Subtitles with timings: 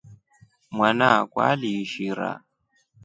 [0.75, 2.29] Mwana akwa aliishira.